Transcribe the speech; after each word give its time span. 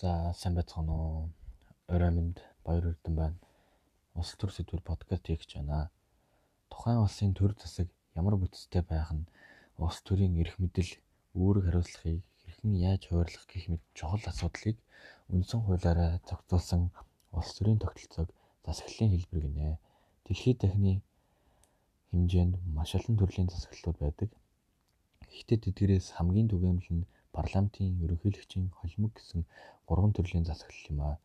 За 0.00 0.32
сайн 0.32 0.54
байцгаана 0.56 0.94
уу? 0.96 1.28
Орой 1.94 2.10
минь 2.16 2.32
баяр 2.64 2.84
хүрдэн 2.86 3.14
байна. 3.20 3.36
Улс 4.16 4.32
төр 4.40 4.48
сэдвэр 4.48 4.80
подкаст 4.80 5.28
хийж 5.28 5.52
байна. 5.60 5.92
Тухайн 6.72 7.04
улсын 7.04 7.34
төр 7.36 7.52
засаг 7.60 7.88
ямар 8.16 8.40
бүтцтэй 8.40 8.80
байх 8.80 9.12
нь 9.12 9.28
улс 9.76 10.00
төрийн 10.00 10.40
эрх 10.40 10.56
мэдэл 10.56 10.90
үүрэг 11.36 11.64
хариуцлагыг 11.68 12.24
хэрхэн 12.40 12.80
яаж 12.80 13.02
хуваарлах 13.12 13.44
гэх 13.44 13.68
мэт 13.68 13.84
чухал 13.92 14.24
асуудлыг 14.24 14.80
үндсэн 15.28 15.60
хуулиараа 15.68 16.24
зохицуулсан 16.24 16.82
улс 17.36 17.50
төрийн 17.60 17.82
тогтолцоог 17.84 18.32
засаглалын 18.64 19.12
хэлбэр 19.12 19.44
гинэ. 19.52 19.78
Дэлхийд 20.24 20.58
дахины 20.64 21.04
хэмжээнд 22.08 22.54
маш 22.72 22.96
олон 22.96 23.20
төрлийн 23.20 23.52
засаглалууд 23.52 23.98
байдаг. 24.00 24.30
Гэхдээ 25.28 25.58
тэдгээрээс 25.60 26.16
хамгийн 26.16 26.48
түгээмэл 26.48 26.88
нь 26.88 27.04
парламентын 27.36 27.98
ерөнхийлөгчийн 28.04 28.66
холимог 28.78 29.12
гэсэн 29.18 29.40
гурван 29.88 30.12
төрлийн 30.14 30.44
засаглал 30.48 30.90
юм 30.92 31.00
а. 31.08 31.18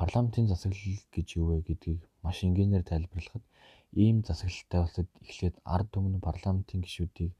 Парламентын 0.00 0.46
засаглал 0.48 0.98
гэж 1.14 1.28
юу 1.40 1.46
вэ 1.50 1.58
гэдгийг 1.68 2.00
маш 2.24 2.38
энгийнээр 2.46 2.84
тайлбарлахад 2.90 3.44
ийм 4.04 4.16
засаглалтай 4.28 4.80
улсад 4.82 5.08
эхлээд 5.24 5.56
ард 5.74 5.88
түмэн 5.94 6.20
парламентын 6.28 6.80
гишүүдийг 6.84 7.32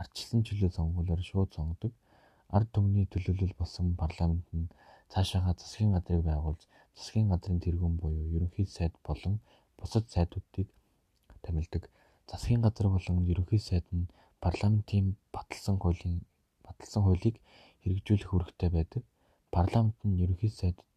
ардчилсан 0.00 0.40
чөлөө 0.46 0.70
сонгуулиар 0.76 1.22
шууд 1.30 1.50
сонгодог. 1.56 1.92
Ард 2.56 2.68
түмний 2.74 3.06
төлөөлөл 3.12 3.54
болсон 3.60 3.86
парламент 4.02 4.48
нь 4.58 4.70
цаашаага 5.12 5.52
засгийн 5.62 5.92
газрыг 5.94 6.22
байгуулж 6.28 6.62
засгийн 6.98 7.28
газрын 7.32 7.60
тэргүүн 7.64 7.94
буюу 8.02 8.26
ерөнхий 8.36 8.66
сайд 8.76 8.94
болон 9.08 9.34
бусад 9.78 10.04
сайдуудыг 10.14 10.68
томилдог. 11.44 11.84
Засгийн 12.30 12.62
газар 12.66 12.86
болон 12.94 13.16
ерөнхий 13.32 13.62
сайд 13.68 13.86
нь 13.96 14.10
парламентын 14.44 15.06
баталсан 15.34 15.76
хуулийн 15.82 16.18
баталсан 16.78 17.02
хуулийг 17.04 17.36
хэрэгжүүлэх 17.82 18.30
үүрэгтэй 18.34 18.70
байдаг. 18.76 19.02
Парламент 19.56 19.98
нь 20.06 20.20
ерөнхий 20.24 20.52
сайдад 20.60 20.90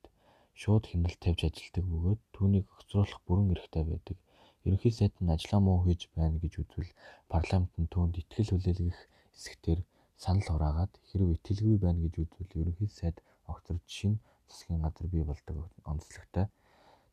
шууд 0.62 0.84
хяналт 0.90 1.20
тавьж 1.22 1.42
ажилладаг 1.48 1.86
бөгөөд 1.92 2.22
түүнийг 2.36 2.66
огцруулах 2.76 3.20
бүрэн 3.28 3.54
эрхтэй 3.56 3.84
байдаг. 3.92 4.18
Ерөнхий 4.66 4.94
сайд 4.96 5.14
нь 5.22 5.34
ажлаа 5.36 5.62
муу 5.64 5.80
хийж 5.86 6.02
байна 6.18 6.38
гэж 6.44 6.54
үзвэл 6.62 6.92
парламент 7.34 7.74
нь 7.82 7.92
түүнд 7.94 8.16
итгэл 8.22 8.52
хүлээлгэх 8.52 9.00
эсэгтэр 9.38 9.80
санал 10.24 10.50
хураагаад 10.50 10.94
хэрэг 11.08 11.30
итгэлгүй 11.38 11.78
байна 11.86 12.00
гэж 12.04 12.14
үзвэл 12.24 12.60
ерөнхий 12.62 12.90
сайд 13.00 13.18
огцорч 13.52 13.86
шинэ 13.98 14.18
засгийн 14.50 14.82
газар 14.82 15.08
бий 15.14 15.24
болдог 15.24 15.58
онцлогтой. 15.92 16.46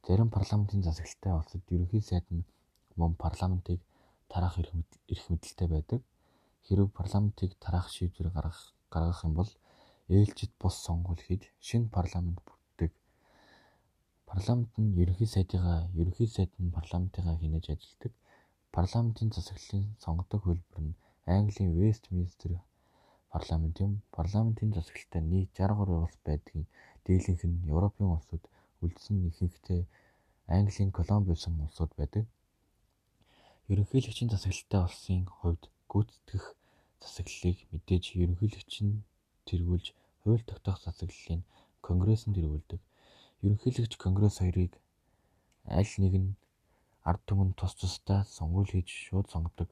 Зарим 0.07 0.31
парламентын 0.37 0.83
засаглалтай 0.83 1.33
улсад 1.37 1.63
ерөнхий 1.75 2.03
сайд 2.11 2.27
нь 2.33 2.49
мөн 2.97 3.13
парламентыг 3.25 3.81
тараах 4.33 4.57
эрх 4.59 5.27
мэдэлтэй 5.31 5.69
байдаг. 5.69 6.01
Хэрв 6.65 6.89
парламентыг 6.99 7.51
тараах 7.63 7.89
шийдвэр 7.95 8.29
гаргах 8.37 8.61
гаргах 8.93 9.21
юм 9.27 9.35
бол 9.39 9.51
ээлжид 10.17 10.53
бус 10.61 10.75
сонгуул 10.87 11.21
хийж 11.27 11.43
шинэ 11.67 11.89
парламент 11.97 12.39
бүрддэг. 12.47 12.93
Парламент 14.31 14.73
нь 14.83 14.97
ерөнхий 15.03 15.29
сайдыгаа 15.35 15.81
ерөнхий 16.01 16.29
сайд 16.37 16.53
нь 16.63 16.75
парламентыгаа 16.79 17.37
хянаж 17.41 17.65
ажилладаг. 17.73 18.13
Парламентын 18.77 19.29
засаглалын 19.37 19.85
сонгодог 20.05 20.41
хөлбөр 20.45 20.81
нь 20.87 20.97
Английн 21.37 21.73
Вестминстер 21.81 22.53
парламент 23.35 23.77
юм. 23.81 23.93
Парламентын 24.19 24.73
засаглалтай 24.73 25.23
нийт 25.23 25.51
63 25.59 26.05
улс 26.05 26.17
байдгийн 26.27 26.67
дийлэнх 27.05 27.43
нь 27.51 27.65
Европын 27.75 28.09
улсууд 28.17 28.45
үлдсэн 28.83 29.17
ихэнхдээ 29.29 29.83
Английн 30.57 30.93
Колумбиусын 30.97 31.55
улсууд 31.65 31.93
байдаг. 31.99 32.25
Ерөнхийлөгчийн 33.71 34.31
засаглалтай 34.31 34.81
улсын 34.87 35.25
хувьд 35.37 35.63
гүйцэтгэх 35.91 36.45
засаглалыг 37.03 37.59
мэдээж 37.73 38.05
ерөнхийлөгч 38.23 38.73
нь 38.87 39.05
тэргүүлж 39.47 39.87
хууль 40.21 40.45
тогтоох 40.49 40.79
засаглалыг 40.83 41.43
конгресс 41.87 42.25
нь 42.27 42.37
тэргүүлдэг. 42.37 42.81
Ерөнхийлөгч 43.45 43.93
конгресс 44.01 44.41
хоёрыг 44.41 44.73
аль 45.79 45.95
нэг 46.03 46.15
нь 46.23 46.31
ард 47.09 47.23
түмэн 47.29 47.51
тус 47.59 47.73
тусдаа 47.77 48.21
сонгуул 48.37 48.71
хийж 48.73 48.89
шууд 49.05 49.27
сонгодог. 49.33 49.69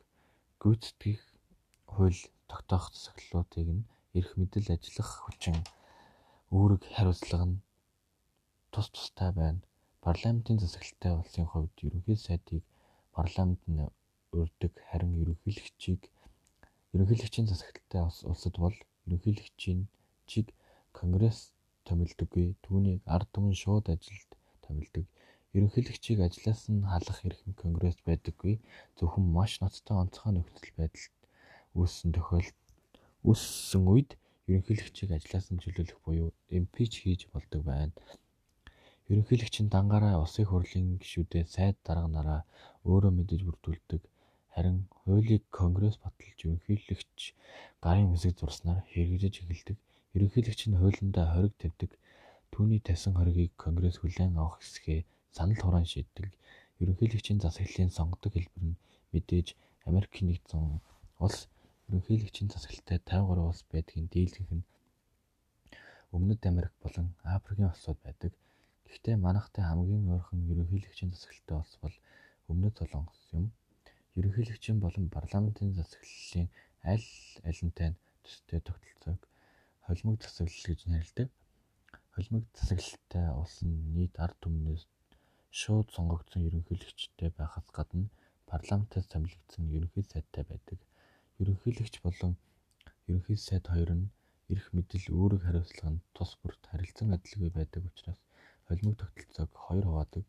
Гүйцэтгэх 0.63 1.21
хууль 1.93 2.21
тогтоох 2.51 2.85
засаглалуудыг 2.93 3.69
нь 3.77 3.89
эрх 4.19 4.31
мэдэл 4.37 4.69
ажиллах 4.77 5.11
хүчин 5.25 5.57
үүрэг 6.53 6.83
хариуцлага 6.95 7.47
нь 7.49 7.63
тус 8.73 8.89
тустай 8.93 9.31
байна. 9.41 9.65
Парламентын 10.05 10.61
засаглалтай 10.61 11.13
улсын 11.17 11.47
хувьд 11.49 11.77
ерөнхий 11.87 12.19
сайдыг 12.21 12.63
парламент 13.17 13.63
нь 13.73 13.89
урьдаг 14.41 14.73
харин 14.89 15.13
ерөнхийлөгчийг 15.23 16.03
ерөнхийлөгчийн 16.95 17.49
засаглалтай 17.49 18.03
улсад 18.31 18.55
бол 18.65 18.77
ерөнхийлөгчийн 19.07 19.81
чиг 20.31 20.47
конгресс 20.99 21.41
томилдоггүй 21.89 22.47
түүнийг 22.65 23.01
ард 23.15 23.29
түмэн 23.35 23.57
шууд 23.63 23.87
ажилд 23.95 24.31
томилдог. 24.65 25.05
Ерөнхийлөгчийг 25.57 26.19
ажлаас 26.27 26.63
нь 26.73 26.89
халах 26.93 27.21
эрх 27.29 27.41
конгресс 27.63 27.99
байдаггүй 28.09 28.55
зөвхөн 28.97 29.27
маш 29.37 29.53
ноцтой 29.61 29.97
онцгой 30.03 30.33
нөхцөл 30.33 30.73
байдалд 30.81 31.15
үүссэн 31.79 32.11
тохиолдолд 32.17 32.59
үүссэн 33.29 33.85
үед 33.93 34.11
ерөнхийлөгчийг 34.49 35.11
ажлаас 35.17 35.47
нь 35.53 35.63
чөлөөлөх 35.63 36.01
буюу 36.05 36.29
импич 36.59 36.93
хийж 37.03 37.21
болдог 37.33 37.61
байна. 37.69 37.93
Ерөнхийлөгч 39.11 39.57
нь 39.61 39.73
дангаараа 39.75 40.23
улсын 40.25 40.47
хурлын 40.49 40.89
гишүүдээ 41.03 41.45
сайд 41.55 41.77
дарга 41.87 42.09
нараа 42.17 42.41
өөрөө 42.89 43.13
мэдэж 43.19 43.41
бүрдүүлдэг. 43.45 44.03
Харин 44.55 44.79
хуулийг 45.01 45.45
конгресс 45.59 45.97
баталж 46.05 46.39
ерөнхийлөгч 46.45 47.21
гарын 47.85 48.13
үсэг 48.15 48.33
зурснаар 48.37 48.85
хэрэгжиж 48.93 49.35
эхэлдэг. 49.41 49.79
Ерөнхийлөгч 50.17 50.61
нь 50.69 50.79
хуулиндаа 50.81 51.27
хориг 51.33 51.55
тавьдаг. 51.57 51.91
Түүний 52.53 52.81
тавьсан 52.85 53.17
хоригийг 53.17 53.53
конгресс 53.57 53.97
хүлээн 54.01 54.37
авах 54.37 54.61
хэсгээ 54.61 55.01
санал 55.37 55.61
хураан 55.63 55.89
шийддэг. 55.89 56.29
Ерөнхийлөгчийн 56.83 57.41
засаглалын 57.41 57.97
сонгодог 57.97 58.33
хэлбэр 58.37 58.65
нь 58.69 58.81
мэдээж 59.13 59.49
Америк 59.89 60.13
нэгдсэн 60.21 60.63
улс 61.25 61.49
ерөнхийлөгчийн 61.89 62.53
засаглалтай 62.53 62.99
53 63.09 63.49
улс 63.49 63.63
байдгийн 63.73 64.09
дийлэнх 64.13 64.53
нь 64.57 64.65
Өмнөд 66.17 66.45
Америк 66.51 66.75
болон 66.85 67.07
Африкийн 67.25 67.73
улсууд 67.73 67.99
байдаг. 68.05 68.33
Гэхдээ 68.85 69.17
манайхтай 69.17 69.65
хамгийн 69.65 70.13
ойрхон 70.13 70.45
ерөнхийлөгчийн 70.53 71.11
засаглалтай 71.13 71.57
улс 71.57 71.75
бол 71.83 71.97
Өмнөд 72.53 72.75
Солонгос 72.77 73.23
юм. 73.33 73.47
Ерөнхийлөгчийн 74.19 74.79
болон 74.85 75.07
парламентын 75.17 75.71
засаглалын 75.77 76.49
аль 76.93 77.09
алинтай 77.51 77.89
нь 77.93 78.01
төстэй 78.25 78.61
тогтолцоог 78.69 79.21
холимог 79.87 80.19
засаглал 80.23 80.67
гэж 80.71 80.81
нэрлэдэг. 80.93 81.29
Холимог 82.15 82.45
засаглалтай 82.59 83.27
улс 83.41 83.57
нь 83.65 83.77
нийт 83.95 84.15
ард 84.25 84.37
түмнээс 84.45 84.85
шууд 85.61 85.89
сонгогдсон 85.97 86.45
ерөнхийлөгчтэй 86.49 87.31
байхаас 87.39 87.69
гадна 87.79 88.13
парламентаас 88.53 89.07
томилогдсон 89.13 89.65
ерөнхий 89.77 90.05
сайдтай 90.13 90.45
байдаг. 90.45 90.79
Ерөнхийлөгч 91.41 91.95
болон 92.07 92.33
ерөнхий 93.09 93.39
сайд 93.41 93.65
хоёр 93.73 93.91
нь 93.99 94.07
эрх 94.53 94.67
мэдэл 94.77 95.07
үүрэг 95.19 95.43
хариуцлага 95.45 95.91
нь 95.95 96.05
тус 96.17 96.37
бүрт 96.41 96.63
харилцан 96.71 97.17
адилгүй 97.17 97.51
байдаг 97.57 97.83
учраас 97.89 98.21
холимог 98.69 98.97
тогтолцоог 99.01 99.51
хоёр 99.67 99.85
хуваадаг. 99.89 100.25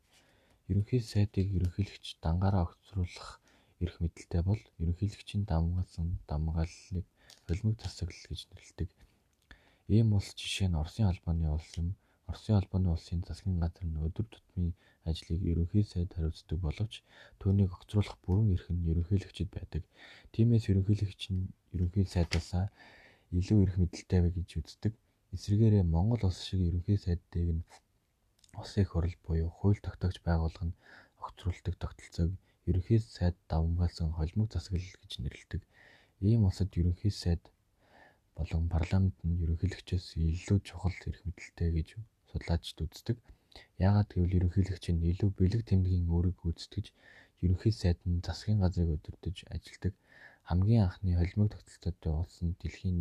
Ерөнхий 0.72 1.02
сайдыг 1.12 1.48
ерөнхийлөгч 1.58 2.06
дангаараа 2.24 2.64
огцруулах 2.68 3.43
эрх 3.84 3.96
мэдэлтэй 4.02 4.42
бол 4.50 4.62
ерөнхийлөгчийн 4.82 5.44
дамгаалсан 5.52 6.08
дамгааллыг 6.30 7.06
холимог 7.48 7.76
засаглал 7.80 8.26
гэж 8.30 8.42
нэрлэдэг. 8.48 8.90
Ийм 9.96 10.08
улс 10.18 10.30
жишээ 10.40 10.68
нь 10.70 10.80
Оросын 10.82 11.12
албаны 11.12 11.48
улс 11.52 11.72
юм. 11.82 11.90
Оросын 12.30 12.56
албаны 12.60 12.88
улсын 12.96 13.20
засгийн 13.28 13.60
газар 13.64 13.86
нь 13.86 14.00
өдөр 14.08 14.26
тутмын 14.32 14.72
ажлыг 15.10 15.42
ерөнхий 15.52 15.84
сайд 15.84 16.10
хариуцдаг 16.16 16.58
боловч 16.64 16.94
түүнийг 17.40 17.72
огцруулах 17.76 18.18
бүрэн 18.24 18.54
эрх 18.56 18.68
нь 18.72 18.88
ерөнхийлөгчөд 18.92 19.50
байдаг. 19.52 19.84
Тиймээс 20.34 20.66
ерөнхийлөгч 20.72 21.22
нь 21.36 21.52
ерөнхий 21.76 22.06
сайдаасаа 22.08 22.66
илүү 23.38 23.60
эрх 23.64 23.76
мэдэлтэй 23.82 24.20
вэ 24.24 24.30
гэж 24.38 24.50
үздэг. 24.60 24.94
Эсвэргээрээ 25.36 25.84
Монгол 25.84 26.24
улс 26.30 26.40
шиг 26.48 26.62
ерөнхий 26.70 26.98
сайдыг 27.02 27.50
нь 27.58 27.68
улсын 28.60 28.86
хурал 28.88 29.16
буюу 29.26 29.50
хууль 29.58 29.84
тогтоогч 29.84 30.18
байгууллага 30.24 30.68
нь 30.70 30.80
огцруулдаг 31.24 31.76
тогтолцоог 31.84 32.32
ерөнхий 32.70 33.00
сайд 33.16 33.36
давамгаалсан 33.52 34.10
холимог 34.18 34.48
засаглал 34.52 34.96
гэж 35.02 35.12
нэрлэдэг. 35.24 35.62
Ийм 36.30 36.42
улсад 36.48 36.70
ерөнхий 36.82 37.14
сайд 37.24 37.44
болон 38.38 38.64
парламент 38.76 39.18
нь 39.28 39.40
ерөнхийлөгчөөс 39.44 40.08
илүү 40.16 40.60
чухал 40.68 40.98
эрх 41.10 41.22
мэдэлтэй 41.26 41.70
гэж 41.78 41.88
судлаачид 42.30 42.78
үздэг. 42.86 43.18
Яагаад 43.88 44.10
гэвэл 44.12 44.38
ерөнхийлөгч 44.40 44.86
нь 44.94 45.06
илүү 45.12 45.30
бэлэг 45.38 45.62
тэмдгийн 45.70 46.08
үүрэг 46.14 46.36
гүйцэтгэж 46.42 46.88
ерөнхий 47.44 47.74
сайд 47.82 48.00
нь 48.10 48.24
засгийн 48.26 48.60
газрыг 48.64 48.90
өдөртөж 48.96 49.38
ажилдаг. 49.56 49.94
Хамгийн 50.50 50.84
анхны 50.88 51.12
холимог 51.20 51.48
тогтолцоотой 51.52 52.14
улс 52.22 52.38
нь 52.46 52.58
дэлхийн 52.62 52.98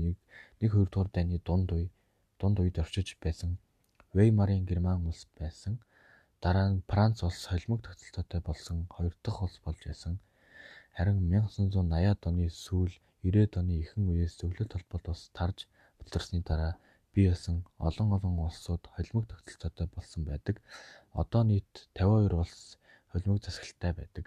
1 0.61 0.71
2 0.71 0.91
дугаар 0.91 1.11
дайны 1.15 1.39
дунд 1.47 1.69
үе 1.77 1.87
дунд 2.41 2.57
үед 2.63 2.77
орчиж 2.83 3.09
байсан 3.25 3.51
Веймарын 4.15 4.67
Герман 4.69 5.07
улс 5.09 5.27
байсан. 5.41 5.79
Дараа 6.43 6.69
нь 6.73 6.83
Франц 6.91 7.17
улс 7.23 7.47
холимог 7.51 7.81
тогтолцоотой 7.83 8.41
болсон 8.49 8.79
хоёр 8.95 9.15
дахь 9.23 9.43
улс 9.45 9.57
болж 9.65 9.81
байсан. 9.87 10.15
Харин 10.97 11.19
1980-аад 11.31 12.21
оны 12.29 12.47
сүүл 12.51 12.93
90-ад 13.23 13.55
оны 13.61 13.75
ихэнх 13.79 14.11
үеэс 14.11 14.35
зөвлөлт 14.43 14.75
холбоот 14.75 15.07
ус 15.15 15.23
тарж 15.39 15.59
батларсны 15.99 16.43
дараа 16.43 16.75
бий 17.15 17.31
болсон 17.31 17.57
олон 17.79 18.09
олон 18.17 18.35
улсууд 18.43 18.83
холимог 18.95 19.25
тогтолцоотой 19.31 19.87
болсон 19.95 20.21
байдаг. 20.27 20.57
Одоо 21.21 21.43
нийт 21.47 21.71
52 21.95 22.35
улс 22.43 22.77
холимог 23.13 23.39
засаглалтай 23.39 23.93
байдаг. 23.95 24.27